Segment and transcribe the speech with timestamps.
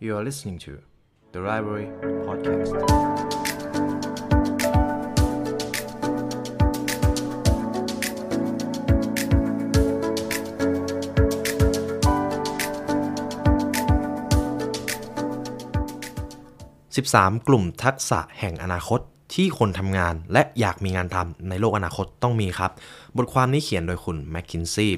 [0.00, 0.80] You are listening to
[1.30, 1.86] the Library
[2.26, 2.74] Podcast.
[16.94, 22.70] 13 กลุ่มทักษะแห่งอนาคต ที่คนทำงานและอยากมีงานทำในโลกอนาคตต้องมีครับ
[23.16, 24.92] บทความนี้เขียนโดยคุณแมคคินซี่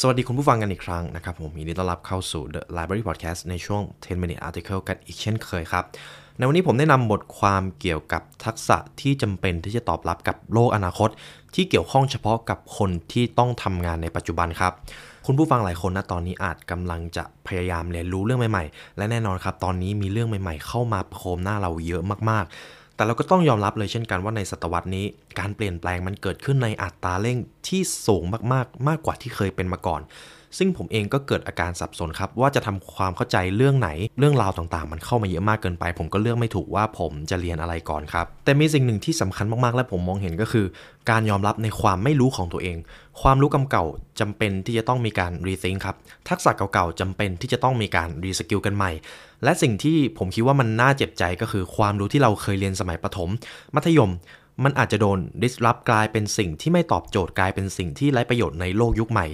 [0.00, 5.84] สวัสดีคุณผู้ฟังกันอีกครั้งนะครับผมยินดีต้อนรับเข้าสู่ The Library Podcast ในช่วง 10 minute article กันอีกเช่นเคยครับ
[6.38, 11.10] ในวันนี้ผมได้นำบทความเกี่ยวกับทักษะที่จำเป็นที่จะตอบรับกับโลกอนาคต
[11.54, 14.72] ที่เกี่ยวข้องเฉพาะกับคนที่ต้องทำงานในปัจจุบันครับ
[15.26, 22.54] คุณผู้ฟังหลายคนนะตอนนี้อาจกำลังจะพยายามเรียนรู้เรื่องใหม่ๆ และแน่นอนครับ ตอนนี้มีเรื่องใหม่ๆ เข้ามาโคมหน้าเราเยอะมากๆ
[23.02, 25.06] แต่เราก็ต้องยอมรับเลยเช่นกันว่าในศตวรรษนี้
[25.38, 27.38] การเปลี่ยนแปลงมันเกิดขึ้นในอัตราเร่ง
[27.68, 30.00] ที่สูงมากๆ มากกว่าที่เคยเป็นมาก่อน
[30.58, 40.66] ซึ่งผมเองก็เกิดอาการสับสนครับ ว่าจะทำความเข้าใจเรื่องไหนเรื่องราวต่างๆ มันเข้ามาเยอะมากเกินไป ผมก็เลือกไม่ถูกว่าผมจะเรียนอะไรก่อนครับ แต่มีสิ่งหนึ่งที่สำคัญมากๆ และผมมองเห็นก็คือ
[41.10, 42.76] การยอมรับในความไม่รู้ของตัวเอง
[43.20, 43.84] ความรู้เก่า
[44.20, 45.96] จำเป็นที่จะต้องมีการ rethink ครับ
[46.28, 48.90] ทักษะเก่าๆจำเป็นที่จะต้องมีการ reskill กันใหม่
[49.44, 53.30] และสิ่งที่ผมคิดว่ามันน่าเจ็บใจก็คือความรู้ที่เราเคยเรียนสมัยประถม
[53.74, 54.12] มัธยม
[54.64, 59.26] มันอาจจะโดน disrupt กลายเป็นสิ่งที่ไม่ตอบโจทย์กลายเป็นสิ่งที่ไร้ประโยชน์ในโลกยุคใหม่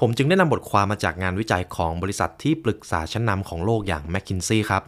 [0.00, 4.82] ผมจึงได้นำบทความมาจากงานวิจัยของบริษัทที่ปรึกษาชั้นนำของโลกอย่าง m c k คินซีครับ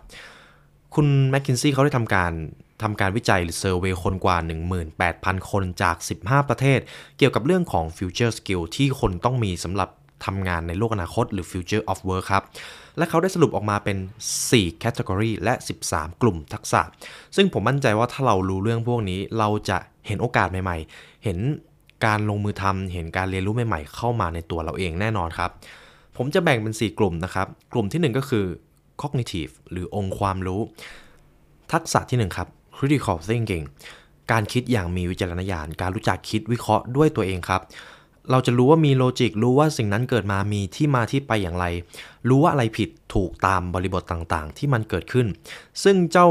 [0.95, 2.33] คุณ m c k คินซีเขาได้ทำการ
[2.83, 4.37] ทำการวิจัยหรือเซอร์เวยคนกว่า
[4.93, 6.81] 18,000 คนจาก 15 ประเทศ
[7.19, 9.89] เกี่ยวกับเรื่องของ future skill ที่คนต้องมีสำหรับ
[10.27, 12.45] ทำงานในโลกอนาคตหรือ future of work ครับ
[12.97, 13.97] และเขาได้สรุปออกมาเป็น
[14.45, 15.55] 4 category และ
[15.89, 16.83] 13 กลุ่มทักษะ
[17.37, 21.39] ซึ่งผมมั่นใจว่าถ้าเรารู้เรื่องพวกนี้เราจะเห็นโอกาสใหม่ ๆ เห็น
[22.07, 25.51] การลงมือทำเห็นการเรียนรู้ใหม่ๆ เข้ามาในตัวเราเองแน่นอนครับ
[26.17, 28.45] ผมจะแบ่งเป็น 4 กลุ่มนะครับ กลุ่มที่ 1 ก็คือ
[29.01, 30.61] cognitive หรือองค์ความรู้
[31.73, 33.65] ทักษะที่ 1 ครับ critical thinking
[34.31, 37.63] การคิดอย่างมีวิจารณญาณ การรู้จักคิดวิเคราะห์ด้วยตัวเองครับ
[38.31, 41.67] เราจะรู้ว่ามีโลจิก รู้ว่าสิ่งนั้นเกิดมามีที่มาที่ไปอย่างไร
[42.29, 45.27] รู้ว่าอะไรผิดถูกตามบริบทต่างๆ ที่มันเกิดขึ้น
[45.83, 46.27] ซึ่งเจ้า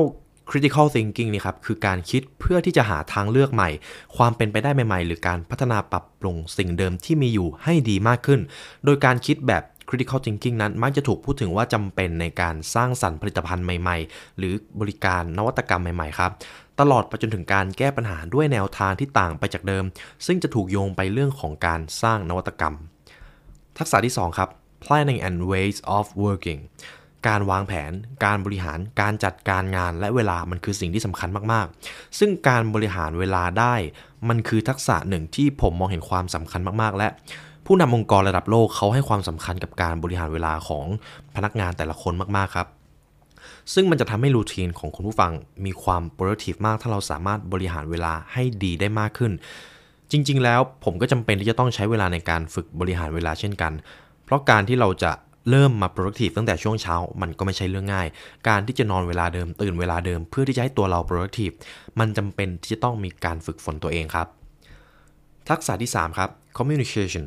[0.50, 3.70] critical thinking นี่ครับคือการคิดเพื่อที่จะหาทางเลือกใหม่
[4.18, 8.40] ความเป็นไปได้ใหม่ๆ หรือการพัฒนาปรับปรุงสิ่งเดิมที่มีอยู่ให้ดีมากขึ้น
[8.86, 16.32] โดยการคิดแบบ critical thinking นั้นมักจะถูกพูดถึงว่าจำเป็นในการสร้างสรรค์ผลิตภัณฑ์ใหม่ๆ หรือบริการนวัตกรรมใหม่ๆ ครับ
[16.80, 19.86] ตลอดไปจนถึงการแก้ปัญหาด้วยแนวทางที่ต่างไปจากเดิม
[20.26, 22.76] ซึ่งจะถูกโยงไปเรื่องของการสร้างนวัตกรรม
[23.78, 24.50] ทักษะที่ 2 ครับ
[24.84, 26.60] planning and ways of working
[27.28, 27.92] การวางแผน
[28.26, 33.76] การบริหาร การจัดการงานและเวลามันคือสิ่งที่สำคัญมากๆ ซึ่งการบริหารเวลาได้
[34.30, 37.08] มันคือทักษะหนึ่งที่ผมมองเห็นความสำคัญมากๆ และ
[37.66, 40.86] ผู้นำองค์กรระดับโลกเขาให้ความสำคัญกับการบริหารเวลาของ
[41.36, 42.68] พนักงานแต่ละคนมากๆครับ
[43.74, 45.32] ซึ่งมันจะทำให้รูทีนของคุณผู้ฟัง
[45.66, 49.32] มีความ productive มาก ถ้าเราสามารถบริหารเวลาให้ดีได้มากขึ้น
[50.12, 53.74] จริง ๆ แล้วผมก็จำเป็นที่จะต้องใช้เวลาในการฝึกบริหารเวลาเช่นกัน
[54.26, 55.12] เพราะการที่เราจะ
[55.50, 58.08] เริ่มมา productive ตั้งแต่ช่วงเช้ามันก็ไม่ใช่เรื่องง่าย
[58.48, 61.56] การที่จะนอนเวลาเดิมตื่นเวลาเดิม เพื่อที่จะให้ตัวเรา productive
[62.00, 64.28] มันจำเป็นที่จะต้องมีการฝึกฝนตัวเองครับ
[65.50, 67.26] ทักษะที่ 3 ครับ communication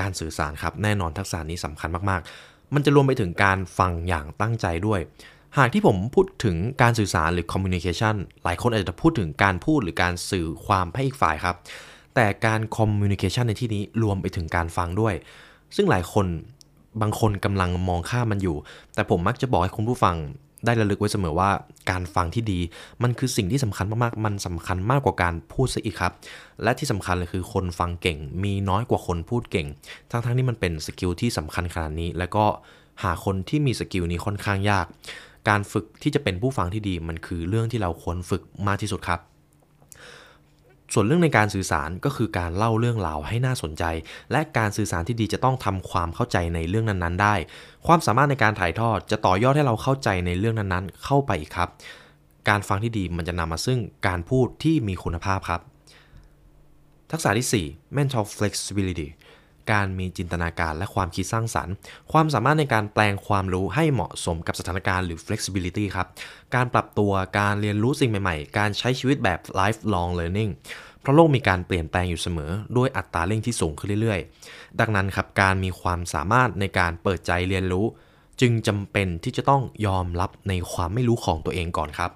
[0.00, 5.00] การสื่อสารครับแน่นอนทักษะนี้สำคัญมากๆ มันจะรวมไปถึงการฟังอย่างตั้งใจด้วย
[5.58, 11.56] หากที่ผมพูดถึงการสื่อสารหรือ communication หลายคนอาจจะพูดถึงการพูดหรือการสื่อความให้อีกฝ่ายครับ
[12.14, 15.14] แต่การ communication ในที่นี้รวมไปถึงการฟังด้วย
[15.76, 16.26] ซึ่งหลายคน
[17.00, 18.56] บางคนกำลังมองข้ามมันอยู่
[18.94, 20.16] แต่ผมมักจะบอกให้คุณผู้ฟัง
[20.64, 21.50] ได้ระลึกไว้เสมอว่า
[21.90, 22.60] การฟังที่ดี
[23.02, 26.12] มันคือสิ่งที่สำคัญมากๆ มันสำคัญมากกว่าการพูดซะอีกครับ
[26.62, 29.66] และที่สำคัญเลยคือคนฟังเก่ง มีน้อยกว่าคนพูดเก่ง
[30.10, 32.44] ทั้งๆที่มันเป็น skill ที่สำคัญขนาดนี้ แล้วก็
[33.02, 34.86] หาคนที่มี skill นี้ค่อนข้างยาก
[35.48, 39.20] การฝึกที่จะเป็นผู้ฟังที่ดีมันคือเรื่องที่เราควรฝึกมากที่สุดครับ
[40.92, 43.84] ส่วนเรื่องในการสื่อสารก็คือการเล่าเรื่องราวให้น่าสนใจ
[44.32, 47.34] และการสื่อสารที่ดีจะต้องทำความเข้าใจในเรื่องนั้นๆ ได้
[47.86, 51.68] ความสามารถในการถ่ายทอดจะต่อยอดให้เราเข้าใจในเรื่องนั้นๆ เข้าไปอีกครับ
[52.48, 55.60] การฟังที่ดีมันจะนำมาซึ่งการพูดที่มีคุณภาพครับ
[57.10, 59.08] ทักษะที่ 4 mental flexibility
[59.72, 61.74] การมีจินตนาการและความคิดสร้างสรรค์
[62.12, 66.06] ความสามารถในการแปลงความรู้ให้เหมาะสมกับสถานการณ์หรือ flexibility ครับ
[66.54, 70.52] การปรับตัวการเรียนรู้สิ่งใหม่ๆ การใช้ชีวิตแบบ lifelong learning
[71.00, 77.86] เพราะโลกมีการเปลี่ยนแปลงอยู่เสมอ ด้วยอัตราเร่งที่สูงขึ้นเรื่อยๆ ดังนั้นครับการมีความสามารถในการเปิดใจเรียนรู้
[78.40, 82.10] จึงจำเป็นที่จะต้องยอมรับในความไม่รู้ของตัวเองก่อนครับ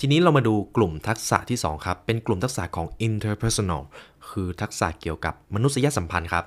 [0.00, 3.82] ทีนี้เรามาดูกลุ่มทักษะที่ 2 ครับ เป็นกลุ่มทักษะของ interpersonal
[4.30, 6.44] คือทักษะเกี่ยวกับมนุษยสัมพันธ์ครับ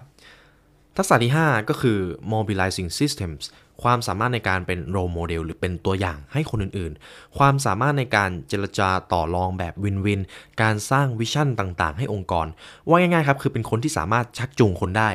[0.97, 1.99] ทักษะที่ 5 ก็คือ
[2.33, 3.43] mobilizing systems
[3.83, 10.21] ความสามารถในการเป็น role model หรือเป็นตัวอย่างให้คนอื่นๆ ความสามารถในการเจรจาต่อรองแบบ win-win
[10.61, 12.47] การสร้าง vision ต่างๆ ให้องค์กร
[12.89, 15.09] ว่าง่ายๆครับ คือเป็นคนที่สามารถชักจูงคนได้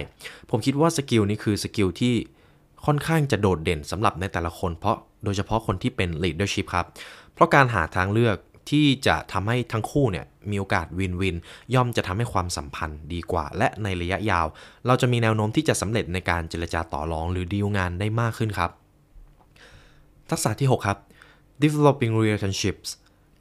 [0.50, 2.14] ผมคิดว่า skill นี้คือ skill ที่
[2.86, 6.86] ค่อนข้างจะโดดเด่นสำหรับในแต่ละคนเพราะโดยเฉพาะคนที่เป็น leadership ครับ
[7.40, 8.36] เพราะการหาทางเลือก
[8.70, 11.36] ที่จะทำให้ทั้งคู่เนี่ยมีโอกาสวินวิน
[11.74, 14.46] ย่อมจะทำให้ความสัมพันธ์ดีกว่า และในระยะยาว
[14.86, 18.70] เราจะมีแนวโน้มที่จะสำเร็จในการเจรจาต่อรองหรือดีลงานได้มากขึ้นครับ
[20.30, 20.98] ทักษะที่ 6 ครับ
[21.62, 22.88] developing relationships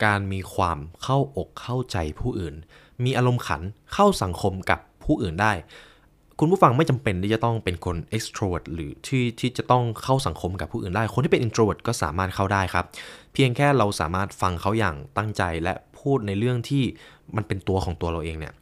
[0.05, 2.55] การมีความเข้าอกเข้าใจผู้อื่น
[3.03, 3.61] มีอารมณ์ขัน
[3.93, 5.53] เข้าสังคมกับผู้อื่นได้
[6.41, 12.85] คุณผู้ฟังไม่จำเป็นที่จะต้องเป็นคน extrovert หรือที่ที่จะต้องเข้าสังคมกับผู้อื่นได้ คนที่เป็น introvert ก็สามารถเข้าได้ครับ
[13.33, 16.83] เพียงแค่เราสามารถฟังเขาอย่างตั้งใจและพูดในเรื่องที่
[17.35, 18.53] มันเป็นตัวของตัวเราเองเนี่ย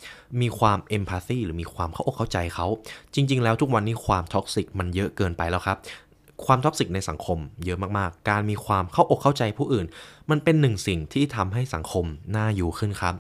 [0.42, 2.68] มีความ empathy หรือมีความเข้าอกเข้าใจเขา
[3.14, 5.78] จริง ๆ แล้วทุกวันนี้ความ toxic มันเยอะเกินไปแล้วครับ
[6.46, 9.86] ความ toxic ในสังคมเยอะมากๆ การมีความเข้าอกเข้าใจผู้อื่น
[10.30, 13.16] มันเป็นหนึ่งสิ่งที่ทำให้สังคมน่าอยู่ขึ้นครับ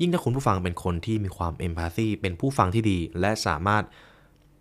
[0.00, 3.84] ยิ่งถ้าคุณผู้ฟังเป็นคนที่มีความ empathy เป็นผู้ฟังที่ดี และสามารถ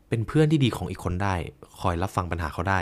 [0.10, 1.36] เป็นเพื่อนที่ดีของอีกคนได้
[1.82, 2.80] คอยรับฟังปัญหาเขาได้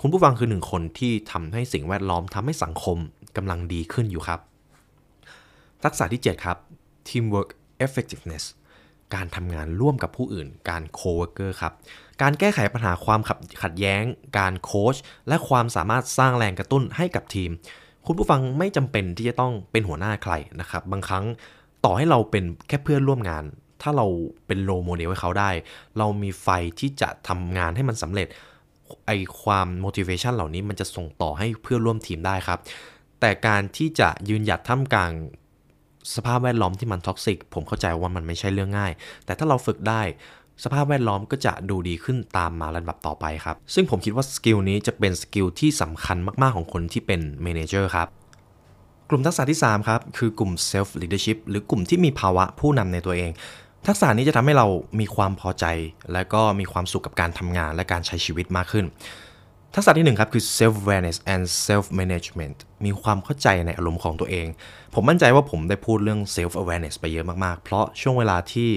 [0.00, 2.98] คุณผู้ฟังคือหนึ่งคนที่ทำให้สิ่งแวดล้อมทำให้สังคม
[3.36, 4.40] กำลังดีขึ้นอยู่ครับ
[5.84, 6.56] ทักษะที่ 7 ครับ
[7.08, 7.50] teamwork
[7.84, 8.44] effectiveness
[9.14, 11.72] การทำงานร่วมกับผู้อื่น การ co-worker ครับ
[12.22, 14.02] การแก้ไขปัญหาความขัดขัดแย้ง
[14.38, 14.96] การโค้ช
[15.28, 17.50] และความสามารถสร้างแรงกระตุ้นให้กับทีม
[18.06, 21.24] คุณผู้ฟังไม่จำเป็นที่จะต้องเป็นหัวหน้าใครนะครับ บางครั้ง
[21.84, 23.44] ต่อให้เราเป็นแค่เพื่อนร่วมงาน
[23.82, 24.06] ถ้าเรา
[24.46, 25.50] เป็น role model ให้เขาได้
[25.98, 26.48] เรามีไฟ
[26.80, 28.28] ที่จะทำงานให้มันสำเร็จ
[29.06, 29.10] ไอ้
[29.42, 32.58] ความ motivation เหล่านี้มันจะส่งต่อให้เพื่อนร่วมทีมได้ครับ
[33.20, 35.12] แต่การที่จะยืนหยัดท่ามกลาง
[36.14, 38.92] สภาพแวดล้อมที่มัน toxic ผมเข้าใจว่ามันไม่ใช่เรื่องง่าย
[39.24, 40.02] แต่ถ้าเราฝึกได้
[40.64, 48.08] สภาพแวดล้อมก็จะดูดีขึ้นตามมาระดับต่อไปครับ ซึ่งผมคิดว่า skill นี้จะเป็น skill ที่สำคัญมาก ๆ ของคนที่เป็น manager ครับ
[49.10, 53.30] กลุ่มทักษะที่ 3 ครับ คือกลุ่ม self leadership หรือกลุ่มที่มีภาวะผู้นำในตัวเอง
[53.86, 54.66] ทักษะนี้จะทำให้เรา
[55.00, 55.64] มีความพอใจ
[56.12, 58.86] และก็มีความสุขกับการทำงานและการใช้ชีวิตมากขึ้น
[59.74, 64.46] ทักษะที่ 1 ครับคือ self awareness and self management มีความเข้าใจในอารมณ์ของตัวเอง
[64.94, 68.68] ผมมั่นใจว่าผมได้พูดเรื่อง self awareness ไปเยอะมากๆ เพราะช่วงเวลาที่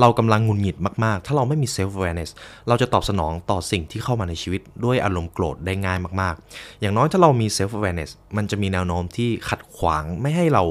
[0.00, 2.30] เรากำลังงุนหงิดมากๆ ถ้าเราไม่มี self awareness
[2.68, 10.62] เราจะตอบสนองต่อสิ่งที่เข้ามาในชีวิตด้วยอารมณ์โกรธได้ง่ายมากๆ อย่างน้อยถ้าเรามี self awareness มันจะมีแนวโน้มที่ขัดขวางไม่ให้เรา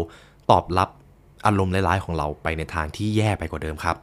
[0.52, 0.90] ตอบรับ
[1.46, 3.96] อารมณ์ร้ายๆของเราไปในทางที่แย่ไปกว่าเดิมครับ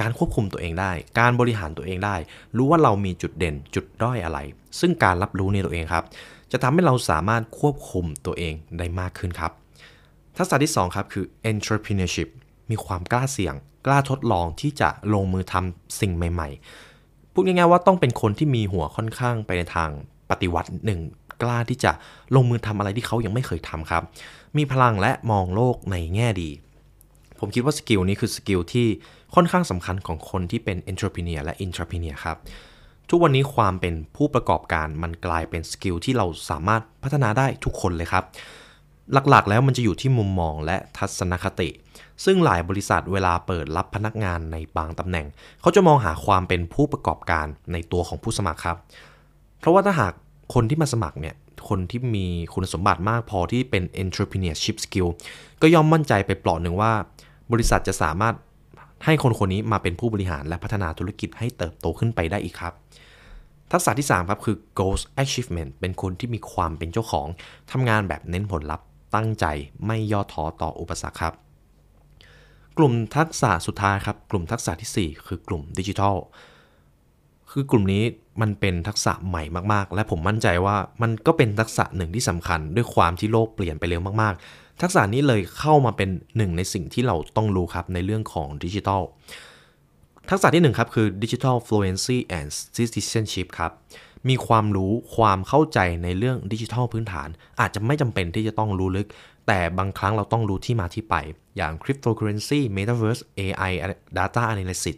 [0.00, 2.16] การควบคุมตัวเองได้ การบริหารตัวเองได้
[2.56, 4.38] รู้ว่าเรามีจุดเด่นจุดด้อยอะไร
[4.80, 6.04] ซึ่งการรับรู้ในตัวเองครับ
[6.52, 9.52] จะทำให้เราสามารถควบคุมตัวเองได้มากขึ้นครับ
[10.36, 12.28] ทักษะที่ 2 ครับคือ entrepreneurship
[12.70, 13.54] มีความกล้าเสี่ยง
[13.86, 16.48] กล้าทดลองที่จะลงมือทำสิ่งใหม่
[16.92, 19.90] ๆ พูดง่ายๆว่าต้องเป็นคนที่มีหัวค่อนข้างไปในทาง
[20.30, 21.00] ปฏิวัติหนึ่ง
[21.42, 21.92] กล้าที่จะ
[22.36, 24.02] ลงมือทำอะไรที่เขายังไม่เคยทำครับ
[24.56, 26.50] มีพลังและมองโลกในแง่ดี
[27.38, 28.86] ผมคิดว่า skill นี้คือ skill ที่
[29.34, 32.36] ค่อนข้างสำคัญของคนที่เป็น entrepreneur และ intrapreneur ครับ
[33.10, 38.24] ทุกวันนี้ความเป็นผู้ประกอบการมันกลายเป็น skill ที่เราสามารถพัฒนาได้ทุกคนเลยครับ
[39.30, 41.68] หลักๆแล้วมันจะอยู่ที่มุมมองและทัศนคติ
[42.24, 45.26] ซึ่งหลายบริษัทเวลาเปิดรับพนักงานในบางตำแหน่ง
[45.60, 48.76] เขาจะมองหาความเป็นผู้ประกอบการในตัวของผู้สมัครครับ
[49.58, 50.12] เพราะว่าถ้าหาก
[50.54, 51.34] คนที่มาสมัครเนี่ย
[51.68, 55.08] คนที่มีคุณสมบัติมากพอที่เป็น entrepreneurship skill
[55.62, 56.92] ก็ย่อมมั่นใจไปเปลาหนึ่งว่า
[57.52, 58.34] บริษัทจะสามารถ
[59.04, 62.74] ให้คนคนนี้มาเป็นผู้บริหารและพัฒนาธุรกิจให้เติบโตขึ้นไปได้อีกครับ
[63.72, 67.26] ทักษะที่ 3 ครับคือ goals achievement เป็นคนที่มีความเป็นเจ้าของ
[67.72, 69.46] ทำงานแบบเน้นผลลัพธ์ตั้งใจ
[69.86, 71.34] ไม่ย่อท้อต่ออุปสรรคครับ
[72.78, 76.16] กลุ่มทักษะสุดท้ายครับ กลุ่มทักษะที่ 4 คือกลุ่มดิจิทัล
[77.50, 78.04] คือกลุ่มนี้
[78.40, 89.02] มันเป็นทักษะใหม่มากๆ และผมมั่นใจว่ามันก็เป็นทักษะหนึ่งที่สำคัญ ด้วยความที่โลกเปลี่ยนไปเร็วมากๆ ทักษะนี้เลยเข้ามาเป็นหนึ่งในสิ่งที่เราต้องรู้ครับในเรื่องของดิจิทัล
[90.30, 93.72] ทักษะที่1ครับคือ Digital Fluency and Citizenship ครับ
[94.28, 97.28] มีความรู้ความเข้าใจในเรื่องดิจิทัลพื้นฐาน
[97.60, 99.08] อาจจะไม่จำเป็นที่จะต้องรู้ลึก
[99.50, 101.14] แต่บางครั้งเราต้องรู้ที่มาที่ไป
[101.56, 103.72] อย่าง Cryptocurrency Metaverse AI
[104.18, 104.96] Data Analysis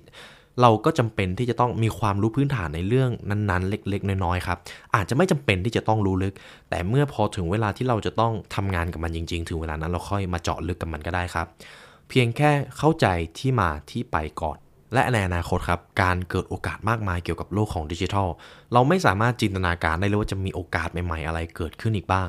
[0.61, 4.59] เราก็จำเป็นที่จะต้องมีความรู้พื้นฐานในเรื่องนั้นๆ เล็ก ๆ น้อยๆครับ
[4.95, 6.35] อาจจะไม่จำเป็นที่จะต้องรู้ลึก
[6.71, 11.47] แต่เมื่อพอถึงเวลาที่เราจะต้องทำงานกับมันจริง ๆ ถึงเวลานั้นเราค่อยมาเจาะลึกกับมันก็ได้ครับ
[12.09, 13.07] เพียงแค่เข้าใจ
[13.39, 14.59] ที่มาที่ไปก่อน
[14.95, 18.29] และในอนาคตครับ การเกิดโอกาสมากมายเกี่ยวกับโลกของดิจิทัล
[18.73, 22.29] เราไม่สามารถจินตนาการได้เลยว่าจะมีโอกาสใหม่ๆอะไรเกิดขึ้นอีกบ้าง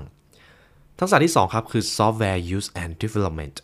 [1.00, 3.55] ทักษะที่ 2 ครับ คือ software use and development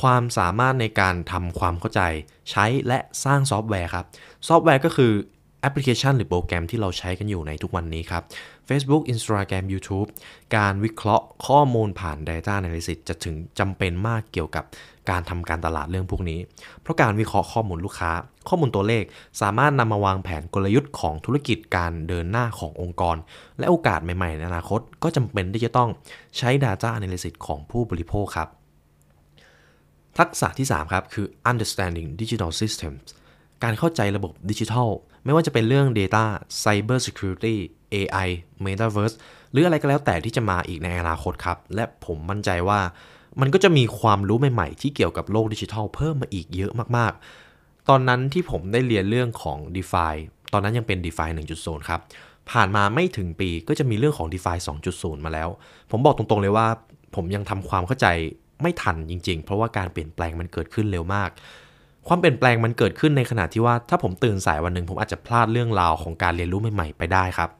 [0.00, 2.02] ความสามารถในการทำความเข้าใจ
[2.50, 4.06] ใช้และสร้างซอฟต์แวร์ครับ
[4.48, 5.12] ซอฟต์แวร์ก็คือ
[5.60, 8.22] แอปพลิเคชันหรือโปรแกรมที่เราใช้กันอยู่ในทุกวันนี้ครับ
[8.68, 10.08] Facebook Instagram YouTube
[10.56, 14.64] การวิเคราะห์ข้อมูลผ่าน Data Analysis จะถึงจำเป็นมากเกี่ยวกับ
[15.10, 16.40] การทำการตลาดเรื่องพวกนี้
[16.82, 18.12] เพราะการวิเคราะห์ข้อมูลลูกค้า
[18.48, 19.04] ข้อมูลตัวเลข
[19.40, 23.16] สามารถนำมาวางแผนกลยุทธ์ของธุรกิจการเดินหน้าขององค์กร
[23.58, 25.90] และโอกาสใหม่ๆในอนาคต ก็จำเป็นที่จะต้อง
[26.36, 28.48] ใช้ Data Analysis ของผู้บริโภคครับ
[30.18, 33.00] ทักษะที่ 3 ครับ คือ understanding digital systems
[33.64, 34.88] การเข้าใจระบบดิจิทัล
[35.24, 36.24] ไม่ว่าจะเป็นเรื่อง Data
[36.62, 37.56] Cyber Security
[37.94, 38.28] AI
[38.64, 39.16] Metaverse
[39.50, 42.80] หรืออะไรก็แล้วแต่ที่จะมาอีกในอนาคตครับ และผมมั่นใจว่า
[43.40, 50.14] มันก็จะมีความรู้ใหม่ๆ ที่เกี่ยวกับโลกดิจิทัลเพิ่มมาอีกเยอะมากๆ ตอนนั้นที่ผมได้เรียนเรื่องของ d e f i
[50.52, 52.00] ตอนนั้นยังเป็น d e f i 1.0 ครับ
[52.50, 54.56] ผ่านมาไม่ถึงปีก็จะมีเรื่องของ d e f i
[54.90, 55.48] 2.0 มาแล้ว
[55.90, 56.66] ผมบอกตรงๆเลยว่า
[57.14, 58.06] ผมยังทำความเข้าใจ
[58.62, 61.30] ไม่ทันจริงๆ เพราะว่าการเปลี่ยนแปลงมันเกิดขึ้นเร็วมาก
[62.08, 67.50] ความเปลี่ยนแปลงมันเกิดขึ้นในขณะที่ว่าถ้าผมตื่นสายวันหนึ่งผมอาจจะพลาดเรื่องราวของการเรียนรู้ใหม่ๆไปได้ครับ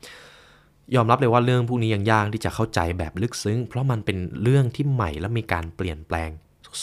[0.94, 6.30] ยอมรับเลยว่าเรื่องพวกนี้ยังยากที่จะเข้าใจแบบลึกซึ้ง เพราะมันเป็นเรื่องที่ใหม่และมีการเปลี่ยนแปลง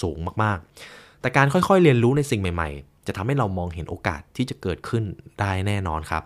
[0.02, 5.04] สูงมากๆ แต่การค่อยๆเรียนรู้ในสิ่งใหม่ๆ จะทำให้เรามองเห็นโอกาสที่จะเกิดขึ้น
[5.40, 6.24] ได้แน่นอนครับ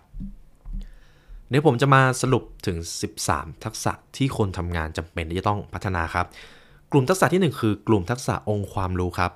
[1.50, 2.78] เดี๋ยวผมจะมาสรุปถึง
[3.20, 6.26] 13 ทักษะที่คนทำงานจำเป็นที่จะต้องพัฒนาครับ
[6.92, 9.32] กลุ่มทักษะที่ 1 คือกลุ่มทักษะองค์ความรู้ครับ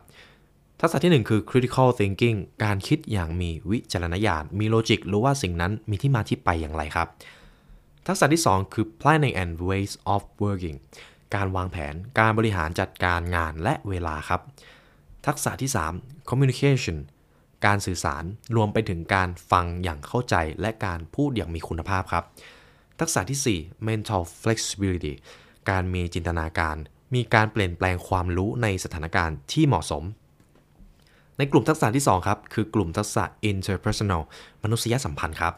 [0.80, 7.08] ทักษะที่ 1 คือ critical thinking การคิดอย่างมีวิจารณญาณ มีโลจิกรู้ว่าสิ่งนั้นมีที่มาที่ไปอย่างไรครับ
[8.08, 10.78] ทักษะที่ 2 คือ planning and ways of working
[11.36, 14.42] การวางแผน การบริหารจัดการงานและเวลาครับ
[15.26, 16.98] ทักษะที่ 3 communication
[17.66, 18.24] การสื่อสาร
[18.56, 22.24] รวมไปถึงการฟังอย่างเข้าใจและการพูดอย่างมีคุณภาพครับ
[23.00, 25.14] ทักษะที่ 4 mental flexibility
[25.70, 26.76] การมีจินตนาการ
[27.14, 30.04] มีการเปลี่ยนแปลงความรู้ในสถานการณ์ที่เหมาะสม
[31.38, 34.22] ในกลุ่มทักษะที่ 2 ครับ คือกลุ่มทักษะ interpersonal
[34.64, 35.54] มนุษยสัมพันธ์ครับ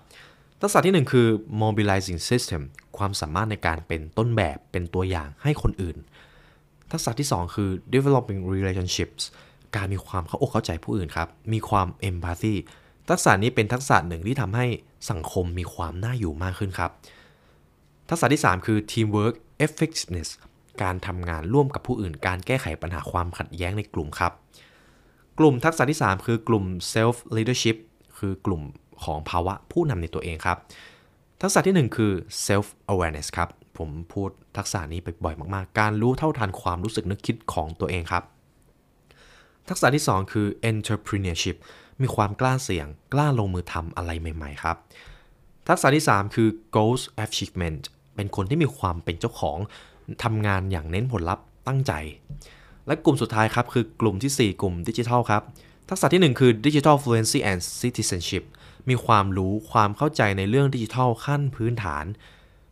[0.61, 1.27] ทักษะที่ 1 คือ
[1.61, 2.61] mobilizing system
[2.97, 5.97] ความสามารถในการเป็นต้นแบบเป็นตัวอย่างให้คนอื่น
[6.91, 9.23] ทักษะที่ 2 คือ developing relationships
[9.75, 12.55] การมีความเข้าอกเข้าใจผู้อื่นครับ มีความ empathy
[13.09, 14.65] ทักษะนี้เป็นทักษะหนึ่งที่ทำให้
[15.11, 16.91] สังคมมีความน่าอยู่มากขึ้นครับ
[18.09, 20.29] ทักษะที่ 3 คือ teamwork effectiveness
[20.81, 24.31] การทำงานร่วมกับผู้อื่น การแก้ไขปัญหาความขัดแย้งในกลุ่มครับ
[25.39, 27.77] กลุ่มทักษะที่ 3 คือกลุ่ม self leadership
[28.17, 28.61] คือกลุ่ม
[29.03, 30.57] ของภาวะผู้นำในตัวเองครับ
[31.41, 32.11] ทักษะที่ 1 คือ
[32.47, 38.23] self awareness ครับ ผมพูดทักษะนี้ไปบ่อยมากๆ การรู้เท่าทันความรู้สึกนึกคิดของตัวเองครับ
[39.69, 41.55] ทักษะที่ 2 คือ entrepreneurship
[42.01, 44.77] มีความกล้าเสี่ยง กล้าลงมือทำอะไรใหม่ๆ ครับ
[45.67, 47.81] ทักษะที่ 3 คือ goals achievement
[48.15, 49.57] เป็นคนที่มีความเป็นเจ้าของ
[50.23, 51.93] ทำงานอย่างเน้นผลลัพธ์ตั้งใจ
[52.87, 55.43] และกลุ่มสุดท้ายครับคือกลุ่มที่ 4 กลุ่มดิจิทัลครับ
[55.89, 58.43] ทักษะที่ 1 คือ digital fluency and citizenship
[58.89, 62.05] มีความรู้ความเข้าใจในเรื่องดิจิทัลขั้นพื้นฐาน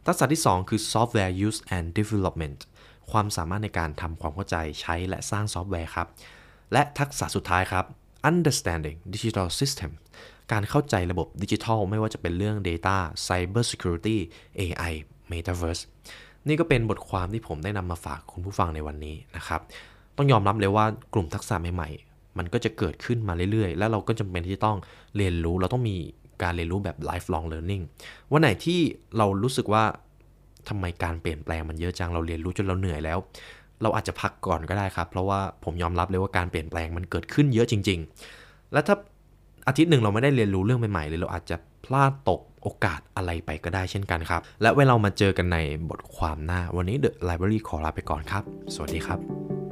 [0.05, 2.59] ทักษะที่ 2 คือ software use and development
[3.11, 6.07] ความสามารถในการทำความเข้าใจใช้และสร้างซอฟต์แวร์ครับ
[6.73, 7.85] และทักษะสุดท้ายครับ
[8.29, 9.91] understanding digital system
[10.51, 14.17] การเข้าใจระบบดิจิทัลไม่ว่าจะเป็นเรื่อง data cyber security
[14.59, 14.93] AI
[15.31, 15.83] metaverse
[16.47, 19.61] นี่ก็เป็นบทความที่ผมได้นำมาฝากคุณผู้ฟังในวันนี้นะครับ
[20.17, 21.89] ต้องยอมรับเลยว่ากลุ่มทักษะใหม่
[22.37, 24.77] มันก็จะเกิดขึ้นมาเรื่อยๆ แล้วเราก็จำเป็นที่จะต้อง
[25.17, 25.95] เรียนรู้ เราต้องมี
[26.43, 27.83] การเรียนรู้แบบ lifelong learning
[28.31, 28.79] วันไหนที่
[29.17, 29.83] เรารู้สึกว่า
[30.69, 33.17] ทำไมการเปลี่ยนแปลงมันเยอะจัง เราเรียนรู้จนเราเหนื่อยแล้ว
[33.81, 37.99] เราอาจจะพักก่อนก็ได้ครับ เพราะว่าผมยอมรับเลยว่าการเปลี่ยนแปลงมันเกิดขึ้นเยอะจริง
[38.35, 38.95] ๆ และถ้า
[39.67, 45.57] อาทิตย์หนึ่งเราไม่ได้เรียนรู้เรื่องใหม่ๆเลยเราอาจจะพลาดตกโอกาสอะไรไปก็ได้เช่นกันครับ และเวลามาเจอกันใน
[45.89, 48.43] บทความหน้า วันนี้ The Library ขอลาไปก่อนครับ
[48.73, 49.64] สวัสดีครับ